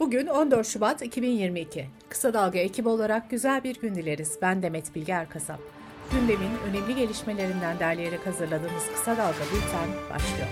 Bugün 0.00 0.26
14 0.26 0.66
Şubat 0.66 1.02
2022. 1.02 1.86
Kısa 2.08 2.34
Dalga 2.34 2.58
ekibi 2.58 2.88
olarak 2.88 3.30
güzel 3.30 3.64
bir 3.64 3.80
gün 3.80 3.94
dileriz. 3.94 4.38
Ben 4.42 4.62
Demet 4.62 4.94
Bilge 4.94 5.12
Erkasap. 5.12 5.60
Gündemin 6.12 6.50
önemli 6.70 6.94
gelişmelerinden 6.94 7.78
derleyerek 7.78 8.26
hazırladığımız 8.26 8.82
Kısa 8.94 9.16
Dalga 9.16 9.44
Bülten 9.54 9.88
başlıyor. 10.10 10.48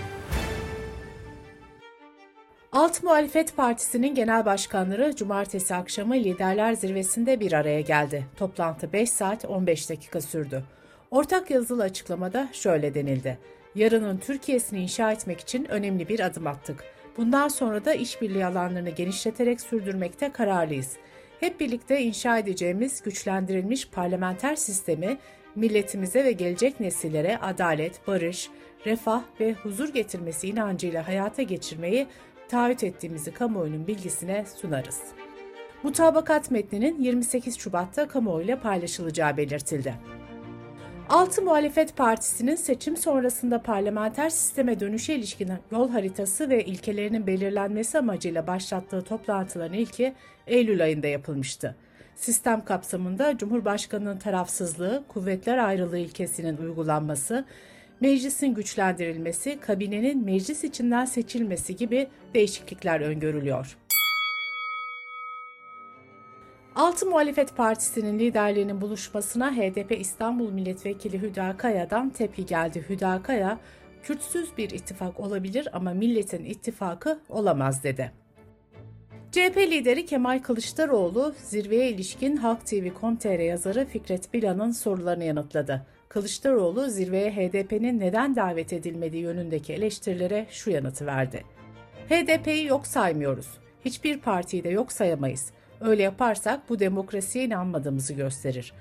Alt 2.71 3.03
Muhalefet 3.03 3.55
Partisi'nin 3.55 4.15
genel 4.15 4.45
başkanları 4.45 5.15
cumartesi 5.15 5.75
akşamı 5.75 6.15
liderler 6.15 6.73
zirvesinde 6.73 7.39
bir 7.39 7.53
araya 7.53 7.81
geldi. 7.81 8.25
Toplantı 8.37 8.93
5 8.93 9.09
saat 9.09 9.45
15 9.45 9.89
dakika 9.89 10.21
sürdü. 10.21 10.63
Ortak 11.11 11.51
yazılı 11.51 11.83
açıklamada 11.83 12.49
şöyle 12.53 12.93
denildi. 12.93 13.37
Yarının 13.75 14.17
Türkiye'sini 14.17 14.81
inşa 14.81 15.11
etmek 15.11 15.39
için 15.39 15.65
önemli 15.65 16.09
bir 16.09 16.19
adım 16.19 16.47
attık. 16.47 16.98
Bundan 17.17 17.47
sonra 17.47 17.85
da 17.85 17.93
işbirliği 17.93 18.45
alanlarını 18.45 18.89
genişleterek 18.89 19.61
sürdürmekte 19.61 20.31
kararlıyız. 20.31 20.97
Hep 21.39 21.59
birlikte 21.59 22.01
inşa 22.01 22.37
edeceğimiz 22.37 23.01
güçlendirilmiş 23.01 23.89
parlamenter 23.89 24.55
sistemi 24.55 25.17
milletimize 25.55 26.23
ve 26.23 26.31
gelecek 26.31 26.79
nesillere 26.79 27.37
adalet, 27.37 28.07
barış, 28.07 28.49
refah 28.85 29.21
ve 29.39 29.53
huzur 29.53 29.93
getirmesi 29.93 30.47
inancıyla 30.47 31.07
hayata 31.07 31.41
geçirmeyi 31.41 32.07
taahhüt 32.49 32.83
ettiğimizi 32.83 33.31
kamuoyunun 33.31 33.87
bilgisine 33.87 34.45
sunarız. 34.61 35.01
Mutabakat 35.83 36.51
metninin 36.51 37.01
28 37.01 37.59
Şubat'ta 37.59 38.07
kamuoyuyla 38.07 38.59
paylaşılacağı 38.59 39.37
belirtildi. 39.37 40.18
Altı 41.09 41.41
Muhalefet 41.41 41.97
Partisi'nin 41.97 42.55
seçim 42.55 42.97
sonrasında 42.97 43.61
parlamenter 43.61 44.29
sisteme 44.29 44.79
dönüşe 44.79 45.15
ilişkin 45.15 45.51
yol 45.71 45.89
haritası 45.89 46.49
ve 46.49 46.65
ilkelerinin 46.65 47.27
belirlenmesi 47.27 47.97
amacıyla 47.97 48.47
başlattığı 48.47 49.01
toplantıların 49.01 49.73
ilki 49.73 50.13
Eylül 50.47 50.83
ayında 50.83 51.07
yapılmıştı. 51.07 51.75
Sistem 52.15 52.65
kapsamında 52.65 53.37
Cumhurbaşkanı'nın 53.37 54.17
tarafsızlığı, 54.17 55.03
kuvvetler 55.07 55.57
ayrılığı 55.57 55.97
ilkesinin 55.97 56.57
uygulanması, 56.57 57.45
meclisin 58.01 58.53
güçlendirilmesi, 58.53 59.59
kabinenin 59.59 60.25
meclis 60.25 60.63
içinden 60.63 61.05
seçilmesi 61.05 61.75
gibi 61.75 62.07
değişiklikler 62.33 63.01
öngörülüyor. 63.01 63.77
Altı 66.75 67.05
Muhalefet 67.05 67.55
Partisi'nin 67.55 68.19
liderlerinin 68.19 68.81
buluşmasına 68.81 69.55
HDP 69.55 69.91
İstanbul 69.99 70.51
Milletvekili 70.51 71.21
Hüda 71.21 71.57
Kaya'dan 71.57 72.09
tepki 72.09 72.45
geldi. 72.45 72.85
Hüda 72.89 73.19
Kaya, 73.23 73.59
Kürtsüz 74.03 74.57
bir 74.57 74.69
ittifak 74.69 75.19
olabilir 75.19 75.67
ama 75.73 75.93
milletin 75.93 76.45
ittifakı 76.45 77.19
olamaz 77.29 77.83
dedi. 77.83 78.11
CHP 79.31 79.57
lideri 79.57 80.05
Kemal 80.05 80.39
Kılıçdaroğlu 80.39 81.33
zirveye 81.43 81.89
ilişkin 81.89 82.35
Halk 82.37 82.65
TV.com.tr 82.65 83.39
yazarı 83.39 83.85
Fikret 83.85 84.33
Bilan'ın 84.33 84.71
sorularını 84.71 85.23
yanıtladı. 85.23 85.85
Kılıçdaroğlu 86.09 86.89
zirveye 86.89 87.31
HDP'nin 87.31 87.99
neden 87.99 88.35
davet 88.35 88.73
edilmediği 88.73 89.23
yönündeki 89.23 89.73
eleştirilere 89.73 90.47
şu 90.49 90.69
yanıtı 90.69 91.05
verdi. 91.05 91.43
HDP'yi 92.09 92.65
yok 92.65 92.87
saymıyoruz. 92.87 93.47
Hiçbir 93.85 94.19
partiyi 94.19 94.63
de 94.63 94.69
yok 94.69 94.91
sayamayız. 94.91 95.51
Öyle 95.81 96.03
yaparsak 96.03 96.69
bu 96.69 96.79
demokrasiye 96.79 97.45
inanmadığımızı 97.45 98.13
gösterir. 98.13 98.73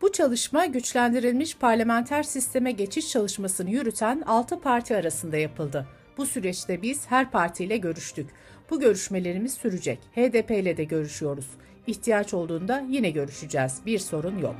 Bu 0.00 0.12
çalışma 0.12 0.66
güçlendirilmiş 0.66 1.56
parlamenter 1.56 2.22
sisteme 2.22 2.72
geçiş 2.72 3.10
çalışmasını 3.10 3.70
yürüten 3.70 4.22
6 4.26 4.60
parti 4.60 4.96
arasında 4.96 5.36
yapıldı. 5.36 5.86
Bu 6.16 6.26
süreçte 6.26 6.82
biz 6.82 7.10
her 7.10 7.30
partiyle 7.30 7.76
görüştük. 7.76 8.30
Bu 8.70 8.80
görüşmelerimiz 8.80 9.54
sürecek. 9.54 9.98
HDP 10.16 10.50
ile 10.50 10.76
de 10.76 10.84
görüşüyoruz. 10.84 11.46
İhtiyaç 11.86 12.34
olduğunda 12.34 12.84
yine 12.88 13.10
görüşeceğiz. 13.10 13.80
Bir 13.86 13.98
sorun 13.98 14.38
yok. 14.38 14.56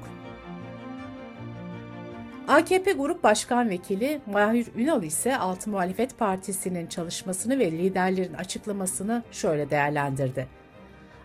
AKP 2.49 2.93
Grup 2.93 3.23
Başkan 3.23 3.71
Vekili 3.71 4.21
Mahir 4.27 4.67
Ünal 4.77 5.03
ise 5.03 5.39
Altı 5.39 5.71
Muhalefet 5.71 6.19
Partisi'nin 6.19 6.87
çalışmasını 6.87 7.59
ve 7.59 7.73
liderlerin 7.73 8.35
açıklamasını 8.35 9.23
şöyle 9.33 9.71
değerlendirdi. 9.71 10.58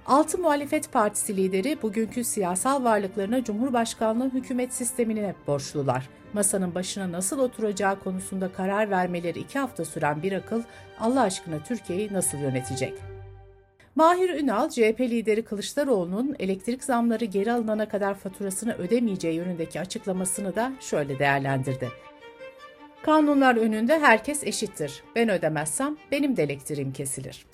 Altı 0.06 0.38
Muhalefet 0.38 0.92
Partisi 0.92 1.38
lideri 1.38 1.82
bugünkü 1.82 2.24
siyasal 2.24 2.84
varlıklarına 2.84 3.44
Cumhurbaşkanlığı 3.44 4.30
hükümet 4.30 4.74
sistemine 4.74 5.36
borçlular. 5.48 6.10
Masanın 6.34 6.76
başına 6.76 7.12
nasıl 7.12 7.40
oturacağı 7.40 8.00
konusunda 8.00 8.52
karar 8.52 8.90
vermeleri 8.90 9.40
iki 9.40 9.60
hafta 9.60 9.86
süren 9.86 10.24
bir 10.24 10.32
akıl 10.32 10.62
Allah 11.00 11.22
aşkına 11.22 11.64
Türkiye'yi 11.64 12.14
nasıl 12.14 12.38
yönetecek? 12.38 12.94
Mahir 13.96 14.30
Ünal, 14.30 14.70
CHP 14.70 15.00
lideri 15.00 15.44
Kılıçdaroğlu'nun 15.46 16.36
elektrik 16.40 16.84
zamları 16.84 17.26
geri 17.26 17.52
alınana 17.52 17.88
kadar 17.88 18.14
faturasını 18.14 18.74
ödemeyeceği 18.74 19.36
yönündeki 19.36 19.80
açıklamasını 19.80 20.56
da 20.56 20.72
şöyle 20.80 21.20
değerlendirdi. 21.20 21.90
Kanunlar 23.04 23.56
önünde 23.56 24.00
herkes 24.00 24.44
eşittir. 24.44 25.04
Ben 25.16 25.30
ödemezsem 25.30 25.98
benim 26.12 26.38
de 26.38 26.44
elektriğim 26.44 26.94
kesilir. 26.94 27.46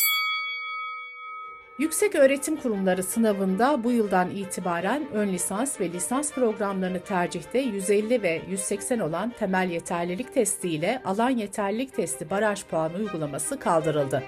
Yüksek 1.80 2.16
Öğretim 2.16 2.56
Kurumları 2.56 3.04
sınavında 3.04 3.84
bu 3.84 3.92
yıldan 3.92 4.30
itibaren 4.30 5.08
ön 5.14 5.28
lisans 5.28 5.82
ve 5.82 5.92
lisans 5.92 6.34
programlarını 6.34 7.00
tercihte 7.00 7.60
150 7.60 8.24
ve 8.24 8.42
180 8.50 9.00
olan 9.00 9.34
temel 9.40 9.70
yeterlilik 9.70 10.34
testi 10.34 10.70
ile 10.70 11.02
alan 11.06 11.30
yeterlilik 11.30 11.96
testi 11.96 12.30
baraj 12.30 12.64
puanı 12.64 12.98
uygulaması 12.98 13.60
kaldırıldı. 13.60 14.24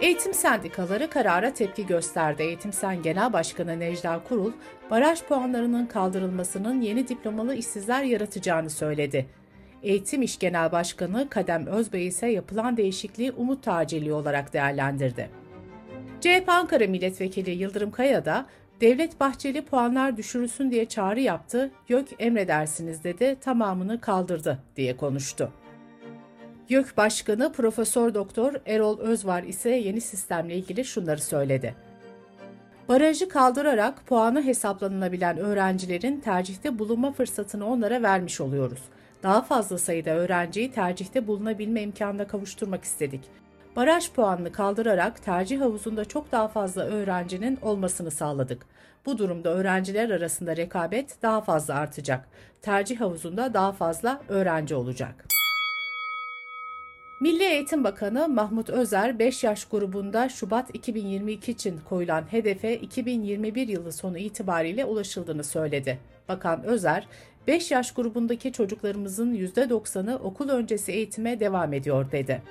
Eğitim 0.00 0.34
sendikaları 0.34 1.10
karara 1.10 1.54
tepki 1.54 1.86
gösterdi. 1.86 2.42
Eğitim 2.42 2.72
Sen 2.72 3.02
Genel 3.02 3.32
Başkanı 3.32 3.80
Necla 3.80 4.24
Kurul, 4.24 4.52
baraj 4.90 5.22
puanlarının 5.22 5.86
kaldırılmasının 5.86 6.80
yeni 6.80 7.08
diplomalı 7.08 7.54
işsizler 7.54 8.02
yaratacağını 8.02 8.70
söyledi. 8.70 9.26
Eğitim 9.82 10.22
İş 10.22 10.38
Genel 10.38 10.72
Başkanı 10.72 11.28
Kadem 11.28 11.66
Özbey 11.66 12.06
ise 12.06 12.26
yapılan 12.26 12.76
değişikliği 12.76 13.32
umut 13.32 13.62
tacili 13.62 14.12
olarak 14.12 14.52
değerlendirdi. 14.52 15.41
CHP 16.22 16.48
Ankara 16.48 16.86
Milletvekili 16.86 17.50
Yıldırım 17.50 17.90
Kaya 17.90 18.24
da 18.24 18.46
Devlet 18.80 19.20
Bahçeli 19.20 19.64
puanlar 19.64 20.16
düşürülsün 20.16 20.70
diye 20.70 20.84
çağrı 20.84 21.20
yaptı, 21.20 21.70
YÖK 21.88 22.08
emredersiniz 22.18 23.04
dedi, 23.04 23.36
tamamını 23.40 24.00
kaldırdı 24.00 24.58
diye 24.76 24.96
konuştu. 24.96 25.52
YÖK 26.68 26.96
Başkanı 26.96 27.52
Profesör 27.52 28.14
Doktor 28.14 28.54
Erol 28.66 28.98
Özvar 28.98 29.42
ise 29.42 29.70
yeni 29.70 30.00
sistemle 30.00 30.54
ilgili 30.54 30.84
şunları 30.84 31.20
söyledi. 31.20 31.74
Barajı 32.88 33.28
kaldırarak 33.28 34.06
puanı 34.06 34.42
hesaplanılabilen 34.42 35.38
öğrencilerin 35.38 36.20
tercihte 36.20 36.78
bulunma 36.78 37.12
fırsatını 37.12 37.66
onlara 37.66 38.02
vermiş 38.02 38.40
oluyoruz. 38.40 38.82
Daha 39.22 39.42
fazla 39.42 39.78
sayıda 39.78 40.10
öğrenciyi 40.10 40.72
tercihte 40.72 41.26
bulunabilme 41.26 41.82
imkanına 41.82 42.26
kavuşturmak 42.26 42.84
istedik 42.84 43.20
baraj 43.76 44.10
puanını 44.10 44.52
kaldırarak 44.52 45.22
tercih 45.22 45.60
havuzunda 45.60 46.04
çok 46.04 46.32
daha 46.32 46.48
fazla 46.48 46.82
öğrencinin 46.82 47.58
olmasını 47.62 48.10
sağladık. 48.10 48.66
Bu 49.06 49.18
durumda 49.18 49.48
öğrenciler 49.48 50.10
arasında 50.10 50.56
rekabet 50.56 51.22
daha 51.22 51.40
fazla 51.40 51.74
artacak. 51.74 52.28
Tercih 52.62 53.00
havuzunda 53.00 53.54
daha 53.54 53.72
fazla 53.72 54.22
öğrenci 54.28 54.74
olacak. 54.74 55.24
Milli 57.20 57.44
Eğitim 57.44 57.84
Bakanı 57.84 58.28
Mahmut 58.28 58.70
Özer 58.70 59.18
5 59.18 59.44
yaş 59.44 59.64
grubunda 59.64 60.28
Şubat 60.28 60.74
2022 60.74 61.52
için 61.52 61.80
koyulan 61.88 62.24
hedefe 62.30 62.76
2021 62.76 63.68
yılı 63.68 63.92
sonu 63.92 64.18
itibariyle 64.18 64.84
ulaşıldığını 64.84 65.44
söyledi. 65.44 65.98
Bakan 66.28 66.64
Özer, 66.64 67.08
5 67.46 67.70
yaş 67.70 67.92
grubundaki 67.92 68.52
çocuklarımızın 68.52 69.34
%90'ı 69.34 70.16
okul 70.16 70.48
öncesi 70.48 70.92
eğitime 70.92 71.40
devam 71.40 71.72
ediyor 71.72 72.12
dedi. 72.12 72.42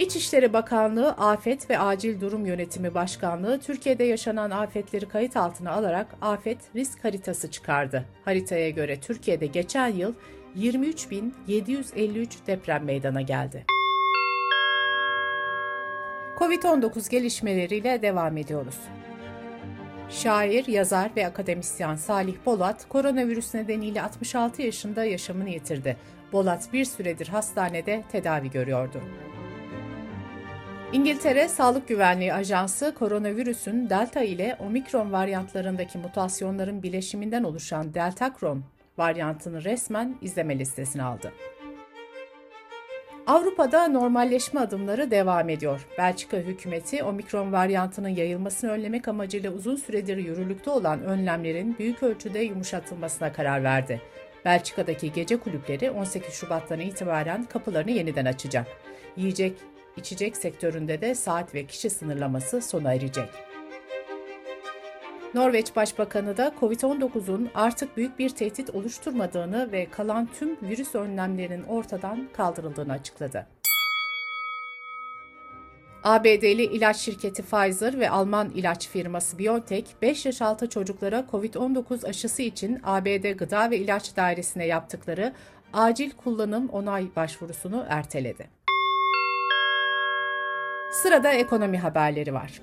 İçişleri 0.00 0.52
Bakanlığı 0.52 1.10
Afet 1.10 1.70
ve 1.70 1.78
Acil 1.78 2.20
Durum 2.20 2.46
Yönetimi 2.46 2.94
Başkanlığı 2.94 3.60
Türkiye'de 3.60 4.04
yaşanan 4.04 4.50
afetleri 4.50 5.08
kayıt 5.08 5.36
altına 5.36 5.70
alarak 5.70 6.06
afet 6.20 6.58
risk 6.76 7.04
haritası 7.04 7.50
çıkardı. 7.50 8.04
Haritaya 8.24 8.70
göre 8.70 9.00
Türkiye'de 9.00 9.46
geçen 9.46 9.88
yıl 9.88 10.14
23.753 10.58 12.28
deprem 12.46 12.84
meydana 12.84 13.22
geldi. 13.22 13.64
Covid-19 16.38 17.10
gelişmeleriyle 17.10 18.02
devam 18.02 18.36
ediyoruz. 18.36 18.78
Şair, 20.10 20.66
yazar 20.66 21.10
ve 21.16 21.26
akademisyen 21.26 21.96
Salih 21.96 22.36
Bolat, 22.46 22.88
koronavirüs 22.88 23.54
nedeniyle 23.54 24.02
66 24.02 24.62
yaşında 24.62 25.04
yaşamını 25.04 25.48
yitirdi. 25.48 25.96
Bolat 26.32 26.72
bir 26.72 26.84
süredir 26.84 27.28
hastanede 27.28 28.04
tedavi 28.12 28.50
görüyordu. 28.50 29.00
İngiltere 30.92 31.48
Sağlık 31.48 31.88
Güvenliği 31.88 32.34
Ajansı 32.34 32.94
koronavirüsün 32.94 33.90
delta 33.90 34.22
ile 34.22 34.56
omikron 34.60 35.12
varyantlarındaki 35.12 35.98
mutasyonların 35.98 36.82
bileşiminden 36.82 37.44
oluşan 37.44 37.94
deltakron 37.94 38.64
varyantını 38.98 39.64
resmen 39.64 40.16
izleme 40.22 40.58
listesine 40.58 41.02
aldı. 41.02 41.32
Avrupa'da 43.26 43.88
normalleşme 43.88 44.60
adımları 44.60 45.10
devam 45.10 45.48
ediyor. 45.48 45.86
Belçika 45.98 46.36
hükümeti 46.36 47.02
omikron 47.02 47.52
varyantının 47.52 48.08
yayılmasını 48.08 48.70
önlemek 48.70 49.08
amacıyla 49.08 49.52
uzun 49.52 49.76
süredir 49.76 50.16
yürürlükte 50.16 50.70
olan 50.70 51.02
önlemlerin 51.04 51.78
büyük 51.78 52.02
ölçüde 52.02 52.38
yumuşatılmasına 52.38 53.32
karar 53.32 53.64
verdi. 53.64 54.00
Belçika'daki 54.44 55.12
gece 55.12 55.36
kulüpleri 55.36 55.90
18 55.90 56.34
Şubat'tan 56.34 56.80
itibaren 56.80 57.44
kapılarını 57.44 57.90
yeniden 57.90 58.24
açacak. 58.24 58.66
Yiyecek, 59.16 59.52
içecek 59.96 60.36
sektöründe 60.36 61.00
de 61.00 61.14
saat 61.14 61.54
ve 61.54 61.66
kişi 61.66 61.90
sınırlaması 61.90 62.62
sona 62.62 62.94
erecek. 62.94 63.28
Norveç 65.34 65.76
Başbakanı 65.76 66.36
da 66.36 66.54
COVID-19'un 66.60 67.50
artık 67.54 67.96
büyük 67.96 68.18
bir 68.18 68.28
tehdit 68.28 68.70
oluşturmadığını 68.70 69.72
ve 69.72 69.90
kalan 69.90 70.28
tüm 70.38 70.56
virüs 70.62 70.94
önlemlerinin 70.94 71.62
ortadan 71.62 72.28
kaldırıldığını 72.32 72.92
açıkladı. 72.92 73.46
ABD'li 76.04 76.62
ilaç 76.62 76.96
şirketi 76.96 77.42
Pfizer 77.42 78.00
ve 78.00 78.10
Alman 78.10 78.50
ilaç 78.50 78.88
firması 78.88 79.38
BioNTech 79.38 79.86
5 80.02 80.26
yaş 80.26 80.42
altı 80.42 80.68
çocuklara 80.68 81.26
COVID-19 81.32 82.08
aşısı 82.08 82.42
için 82.42 82.80
ABD 82.84 83.32
Gıda 83.32 83.70
ve 83.70 83.78
İlaç 83.78 84.16
Dairesi'ne 84.16 84.66
yaptıkları 84.66 85.32
acil 85.72 86.10
kullanım 86.10 86.68
onay 86.68 87.08
başvurusunu 87.16 87.84
erteledi. 87.88 88.59
Sırada 90.90 91.32
ekonomi 91.32 91.78
haberleri 91.78 92.34
var. 92.34 92.60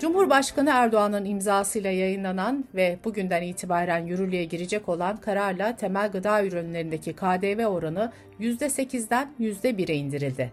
Cumhurbaşkanı 0.00 0.70
Erdoğan'ın 0.70 1.24
imzasıyla 1.24 1.90
yayınlanan 1.90 2.64
ve 2.74 2.98
bugünden 3.04 3.42
itibaren 3.42 4.06
yürürlüğe 4.06 4.44
girecek 4.44 4.88
olan 4.88 5.16
kararla 5.16 5.76
temel 5.76 6.10
gıda 6.10 6.44
ürünlerindeki 6.44 7.12
KDV 7.12 7.66
oranı 7.66 8.12
%8'den 8.40 9.28
%1'e 9.40 9.94
indirildi. 9.94 10.52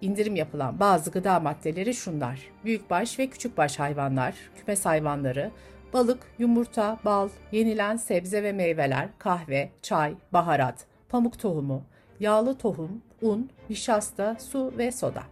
İndirim 0.00 0.36
yapılan 0.36 0.80
bazı 0.80 1.10
gıda 1.10 1.40
maddeleri 1.40 1.94
şunlar. 1.94 2.40
Büyükbaş 2.64 3.18
ve 3.18 3.26
küçükbaş 3.26 3.78
hayvanlar, 3.78 4.34
kümes 4.56 4.86
hayvanları, 4.86 5.50
balık, 5.92 6.22
yumurta, 6.38 6.98
bal, 7.04 7.28
yenilen 7.52 7.96
sebze 7.96 8.42
ve 8.42 8.52
meyveler, 8.52 9.08
kahve, 9.18 9.70
çay, 9.82 10.14
baharat, 10.32 10.86
pamuk 11.08 11.38
tohumu, 11.38 11.82
yağlı 12.20 12.58
tohum, 12.58 13.02
un, 13.22 13.50
nişasta, 13.70 14.36
su 14.50 14.72
ve 14.78 14.92
soda. 14.92 15.22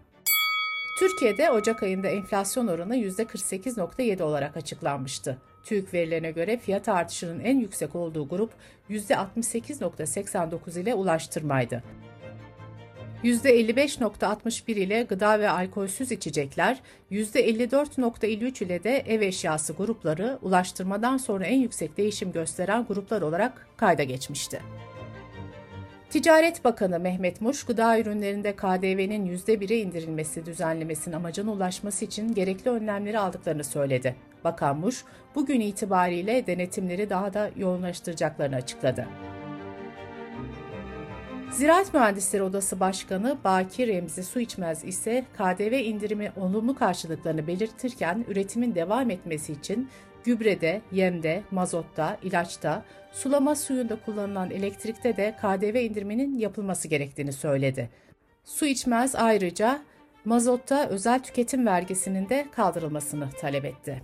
Türkiye'de 0.98 1.50
Ocak 1.50 1.82
ayında 1.82 2.08
enflasyon 2.08 2.66
oranı 2.66 2.96
%48.7 2.96 4.22
olarak 4.22 4.56
açıklanmıştı. 4.56 5.38
TÜİK 5.64 5.94
verilerine 5.94 6.30
göre 6.30 6.58
fiyat 6.58 6.88
artışının 6.88 7.40
en 7.40 7.58
yüksek 7.58 7.94
olduğu 7.94 8.28
grup 8.28 8.50
%68.89 8.90 10.80
ile 10.80 10.94
ulaştırmaydı. 10.94 11.82
%55.61 13.24 14.70
ile 14.72 15.02
gıda 15.02 15.40
ve 15.40 15.50
alkolsüz 15.50 16.12
içecekler, 16.12 16.80
%54.53 17.12 18.64
ile 18.64 18.84
de 18.84 18.98
ev 18.98 19.20
eşyası 19.20 19.72
grupları 19.72 20.38
ulaştırmadan 20.42 21.16
sonra 21.16 21.44
en 21.44 21.60
yüksek 21.60 21.96
değişim 21.96 22.32
gösteren 22.32 22.84
gruplar 22.84 23.22
olarak 23.22 23.66
kayda 23.76 24.02
geçmişti. 24.02 24.60
Ticaret 26.10 26.64
Bakanı 26.64 27.00
Mehmet 27.00 27.40
Muş, 27.40 27.64
gıda 27.64 27.98
ürünlerinde 27.98 28.56
KDV'nin 28.56 29.36
%1'e 29.36 29.76
indirilmesi 29.76 30.46
düzenlemesinin 30.46 31.16
amacına 31.16 31.52
ulaşması 31.52 32.04
için 32.04 32.34
gerekli 32.34 32.70
önlemleri 32.70 33.18
aldıklarını 33.18 33.64
söyledi. 33.64 34.16
Bakan 34.44 34.78
Muş, 34.78 35.04
bugün 35.34 35.60
itibariyle 35.60 36.46
denetimleri 36.46 37.10
daha 37.10 37.34
da 37.34 37.50
yoğunlaştıracaklarını 37.56 38.56
açıkladı. 38.56 39.06
Ziraat 41.50 41.94
Mühendisleri 41.94 42.42
Odası 42.42 42.80
Başkanı 42.80 43.38
Baki 43.44 43.86
Remzi 43.86 44.24
Su 44.24 44.40
İçmez 44.40 44.84
ise 44.84 45.24
KDV 45.36 45.72
indirimi 45.72 46.32
olumlu 46.36 46.74
karşılıklarını 46.74 47.46
belirtirken 47.46 48.24
üretimin 48.28 48.74
devam 48.74 49.10
etmesi 49.10 49.52
için 49.52 49.88
gübrede, 50.24 50.82
yemde, 50.92 51.42
mazotta, 51.50 52.18
ilaçta, 52.22 52.84
sulama 53.12 53.54
suyunda 53.54 53.96
kullanılan 54.04 54.50
elektrikte 54.50 55.16
de 55.16 55.36
KDV 55.40 55.76
indiriminin 55.76 56.38
yapılması 56.38 56.88
gerektiğini 56.88 57.32
söyledi. 57.32 57.90
Su 58.44 58.66
içmez 58.66 59.14
ayrıca 59.14 59.82
mazotta 60.24 60.88
özel 60.88 61.22
tüketim 61.22 61.66
vergisinin 61.66 62.28
de 62.28 62.46
kaldırılmasını 62.52 63.28
talep 63.40 63.64
etti. 63.64 64.02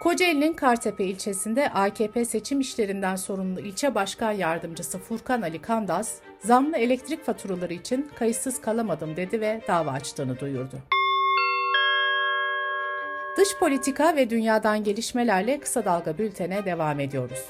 Kocaeli'nin 0.00 0.52
Kartepe 0.52 1.04
ilçesinde 1.04 1.70
AKP 1.70 2.24
seçim 2.24 2.60
işlerinden 2.60 3.16
sorumlu 3.16 3.60
ilçe 3.60 3.94
başkan 3.94 4.32
yardımcısı 4.32 4.98
Furkan 4.98 5.42
Ali 5.42 5.62
Kandaz, 5.62 6.20
zamlı 6.38 6.76
elektrik 6.76 7.24
faturaları 7.24 7.74
için 7.74 8.10
kayıtsız 8.14 8.60
kalamadım 8.60 9.16
dedi 9.16 9.40
ve 9.40 9.60
dava 9.68 9.90
açtığını 9.90 10.40
duyurdu. 10.40 10.95
Dış 13.36 13.48
politika 13.60 14.16
ve 14.16 14.30
dünyadan 14.30 14.84
gelişmelerle 14.84 15.60
kısa 15.60 15.84
dalga 15.84 16.18
bültene 16.18 16.64
devam 16.64 17.00
ediyoruz. 17.00 17.44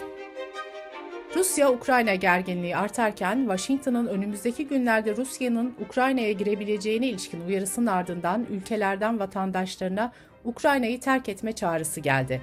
Rusya-Ukrayna 1.37 2.15
gerginliği 2.15 2.77
artarken 2.77 3.39
Washington'ın 3.39 4.07
önümüzdeki 4.07 4.67
günlerde 4.67 5.17
Rusya'nın 5.17 5.75
Ukrayna'ya 5.85 6.33
girebileceğine 6.33 7.07
ilişkin 7.07 7.41
uyarısının 7.41 7.87
ardından 7.87 8.47
ülkelerden 8.51 9.19
vatandaşlarına 9.19 10.13
Ukrayna'yı 10.45 11.01
terk 11.01 11.29
etme 11.29 11.53
çağrısı 11.53 12.01
geldi. 12.01 12.43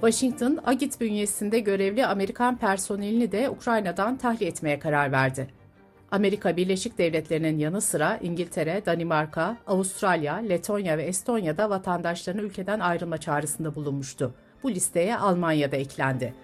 Washington, 0.00 0.58
Agit 0.64 1.00
bünyesinde 1.00 1.60
görevli 1.60 2.06
Amerikan 2.06 2.56
personelini 2.56 3.32
de 3.32 3.50
Ukrayna'dan 3.50 4.18
tahliye 4.18 4.50
etmeye 4.50 4.78
karar 4.78 5.12
verdi. 5.12 5.61
Amerika 6.12 6.56
Birleşik 6.56 6.98
Devletleri'nin 6.98 7.58
yanı 7.58 7.80
sıra 7.80 8.18
İngiltere, 8.22 8.82
Danimarka, 8.86 9.56
Avustralya, 9.66 10.34
Letonya 10.34 10.98
ve 10.98 11.02
Estonya'da 11.02 11.70
vatandaşlarını 11.70 12.40
ülkeden 12.40 12.80
ayrılma 12.80 13.18
çağrısında 13.18 13.74
bulunmuştu. 13.74 14.34
Bu 14.62 14.70
listeye 14.70 15.16
Almanya 15.16 15.72
da 15.72 15.76
eklendi. 15.76 16.34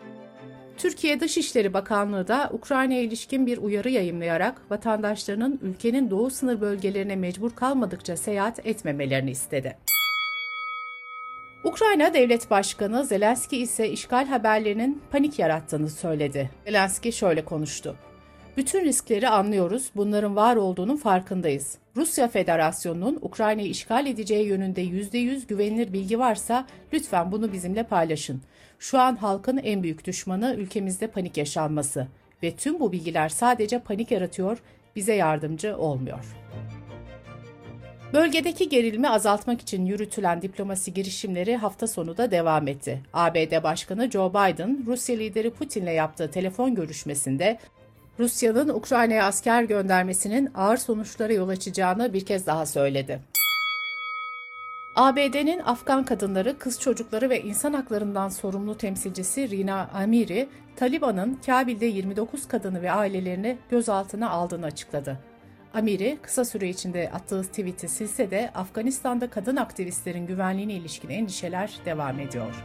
Türkiye 0.76 1.20
Dışişleri 1.20 1.74
Bakanlığı 1.74 2.28
da 2.28 2.50
Ukrayna'ya 2.52 3.02
ilişkin 3.02 3.46
bir 3.46 3.58
uyarı 3.58 3.90
yayımlayarak 3.90 4.70
vatandaşlarının 4.70 5.60
ülkenin 5.62 6.10
doğu 6.10 6.30
sınır 6.30 6.60
bölgelerine 6.60 7.16
mecbur 7.16 7.50
kalmadıkça 7.50 8.16
seyahat 8.16 8.66
etmemelerini 8.66 9.30
istedi. 9.30 9.78
Ukrayna 11.64 12.14
Devlet 12.14 12.50
Başkanı 12.50 13.04
Zelenski 13.04 13.56
ise 13.56 13.90
işgal 13.90 14.26
haberlerinin 14.26 15.02
panik 15.10 15.38
yarattığını 15.38 15.90
söyledi. 15.90 16.50
Zelenski 16.64 17.12
şöyle 17.12 17.44
konuştu. 17.44 17.96
Bütün 18.58 18.84
riskleri 18.84 19.28
anlıyoruz, 19.28 19.90
bunların 19.96 20.36
var 20.36 20.56
olduğunun 20.56 20.96
farkındayız. 20.96 21.78
Rusya 21.96 22.28
Federasyonu'nun 22.28 23.18
Ukrayna'yı 23.22 23.68
işgal 23.68 24.06
edeceği 24.06 24.46
yönünde 24.46 24.82
%100 24.82 25.46
güvenilir 25.46 25.92
bilgi 25.92 26.18
varsa 26.18 26.66
lütfen 26.92 27.32
bunu 27.32 27.52
bizimle 27.52 27.82
paylaşın. 27.82 28.42
Şu 28.78 28.98
an 28.98 29.16
halkın 29.16 29.56
en 29.56 29.82
büyük 29.82 30.04
düşmanı 30.04 30.54
ülkemizde 30.58 31.06
panik 31.06 31.36
yaşanması 31.36 32.06
ve 32.42 32.56
tüm 32.56 32.80
bu 32.80 32.92
bilgiler 32.92 33.28
sadece 33.28 33.78
panik 33.78 34.10
yaratıyor, 34.10 34.58
bize 34.96 35.14
yardımcı 35.14 35.76
olmuyor. 35.76 36.36
Bölgedeki 38.12 38.68
gerilimi 38.68 39.08
azaltmak 39.08 39.60
için 39.60 39.86
yürütülen 39.86 40.42
diplomasi 40.42 40.94
girişimleri 40.94 41.56
hafta 41.56 41.86
sonu 41.86 42.16
da 42.16 42.30
devam 42.30 42.68
etti. 42.68 43.02
ABD 43.12 43.62
Başkanı 43.62 44.10
Joe 44.10 44.30
Biden, 44.30 44.84
Rusya 44.86 45.16
lideri 45.16 45.50
Putin'le 45.50 45.94
yaptığı 45.94 46.30
telefon 46.30 46.74
görüşmesinde 46.74 47.58
Rusya'nın 48.18 48.68
Ukrayna'ya 48.68 49.24
asker 49.24 49.62
göndermesinin 49.62 50.50
ağır 50.54 50.76
sonuçlara 50.76 51.32
yol 51.32 51.48
açacağını 51.48 52.12
bir 52.12 52.24
kez 52.24 52.46
daha 52.46 52.66
söyledi. 52.66 53.20
ABD'nin 54.94 55.58
Afgan 55.58 56.04
kadınları, 56.04 56.58
kız 56.58 56.80
çocukları 56.80 57.30
ve 57.30 57.42
insan 57.42 57.72
haklarından 57.72 58.28
sorumlu 58.28 58.78
temsilcisi 58.78 59.50
Rina 59.50 59.90
Amiri, 59.94 60.48
Taliban'ın 60.76 61.40
Kabil'de 61.46 61.86
29 61.86 62.48
kadını 62.48 62.82
ve 62.82 62.92
ailelerini 62.92 63.58
gözaltına 63.70 64.30
aldığını 64.30 64.66
açıkladı. 64.66 65.18
Amiri 65.74 66.18
kısa 66.22 66.44
süre 66.44 66.68
içinde 66.68 67.10
attığı 67.14 67.42
tweet'i 67.42 67.88
silse 67.88 68.30
de 68.30 68.50
Afganistan'da 68.54 69.30
kadın 69.30 69.56
aktivistlerin 69.56 70.26
güvenliğine 70.26 70.72
ilişkin 70.72 71.08
endişeler 71.08 71.78
devam 71.84 72.20
ediyor. 72.20 72.64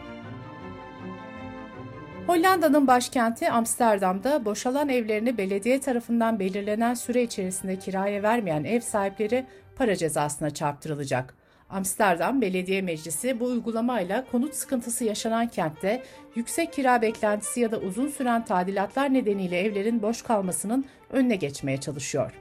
Hollanda'nın 2.28 2.88
başkenti 2.88 3.52
Amsterdam'da 3.52 4.46
boşalan 4.46 4.90
evlerini 4.90 5.38
belediye 5.38 5.80
tarafından 5.80 6.40
belirlenen 6.40 6.94
süre 6.94 7.24
içerisinde 7.24 7.80
kiraya 7.80 8.24
vermeyen 8.24 8.64
ev 8.64 8.80
sahipleri 8.80 9.46
para 9.76 9.96
cezasına 9.96 10.50
çarptırılacak. 10.50 11.36
Amsterdam 11.70 12.42
Belediye 12.42 12.82
Meclisi 12.82 13.40
bu 13.40 13.46
uygulamayla 13.46 14.26
konut 14.32 14.56
sıkıntısı 14.56 15.04
yaşanan 15.04 15.48
kentte 15.48 16.04
yüksek 16.36 16.74
kira 16.74 17.02
beklentisi 17.02 17.60
ya 17.60 17.72
da 17.72 17.80
uzun 17.80 18.08
süren 18.08 18.46
tadilatlar 18.46 19.14
nedeniyle 19.14 19.60
evlerin 19.60 20.02
boş 20.02 20.22
kalmasının 20.22 20.86
önüne 21.10 21.36
geçmeye 21.36 21.80
çalışıyor. 21.80 22.32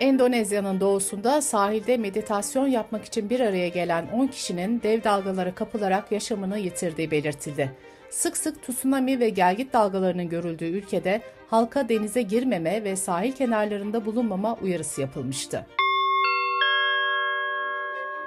Endonezya'nın 0.00 0.80
doğusunda 0.80 1.42
sahilde 1.42 1.96
meditasyon 1.96 2.66
yapmak 2.66 3.04
için 3.04 3.30
bir 3.30 3.40
araya 3.40 3.68
gelen 3.68 4.06
10 4.12 4.26
kişinin 4.26 4.82
dev 4.82 5.04
dalgalara 5.04 5.54
kapılarak 5.54 6.12
yaşamını 6.12 6.58
yitirdiği 6.58 7.10
belirtildi. 7.10 7.72
Sık 8.10 8.36
sık 8.36 8.62
tsunami 8.62 9.20
ve 9.20 9.28
gelgit 9.28 9.72
dalgalarının 9.72 10.28
görüldüğü 10.28 10.64
ülkede 10.64 11.20
halka 11.50 11.88
denize 11.88 12.22
girmeme 12.22 12.84
ve 12.84 12.96
sahil 12.96 13.32
kenarlarında 13.32 14.06
bulunmama 14.06 14.56
uyarısı 14.62 15.00
yapılmıştı. 15.00 15.66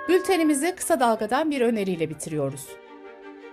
Bültenimizi 0.10 0.76
kısa 0.76 1.00
dalgadan 1.00 1.52
bir 1.52 1.62
öneriyle 1.62 2.10
bitiriyoruz. 2.10 2.68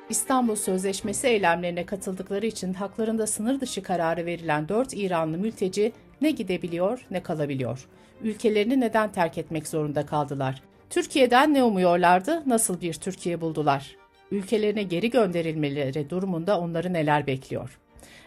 İstanbul 0.09 0.57
Sözleşmesi 0.57 1.27
eylemlerine 1.27 1.87
katıldıkları 1.87 2.47
için 2.47 2.75
haklarında 2.75 3.27
sınır 3.27 3.61
dışı 3.61 3.83
kararı 3.83 4.27
verilen 4.27 4.69
4 4.69 4.95
İranlı 4.95 5.39
mülteci 5.39 5.93
ne 6.21 6.31
gidebiliyor 6.31 7.07
ne 7.11 7.23
kalabiliyor. 7.23 7.87
Ülkelerini 8.23 8.81
neden 8.81 9.13
terk 9.13 9.39
etmek 9.39 9.69
zorunda 9.69 10.07
kaldılar? 10.07 10.63
Türkiye'den 10.91 11.55
ne 11.55 11.63
umuyorlardı, 11.63 12.43
nasıl 12.47 12.81
bir 12.81 12.95
Türkiye 12.95 13.41
buldular? 13.41 13.97
Ülkelerine 14.31 14.83
geri 14.83 15.11
gönderilmeleri 15.11 16.11
durumunda 16.11 16.61
onları 16.61 16.93
neler 16.93 17.27
bekliyor? 17.27 17.79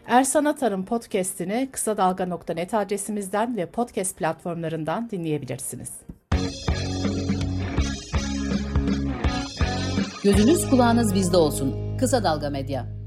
Ersan 0.07 0.45
Atar'ın 0.45 0.83
podcast'ini 0.83 1.69
kısa 1.71 1.98
dalga.net 1.98 2.74
adresimizden 2.74 3.57
ve 3.57 3.65
podcast 3.65 4.17
platformlarından 4.17 5.10
dinleyebilirsiniz. 5.10 5.91
Gözünüz 10.24 10.69
kulağınız 10.69 11.15
bizde 11.15 11.38
olsun. 11.38 11.98
Kısa 11.98 12.24
Dalga 12.24 12.50
Medya. 12.50 13.00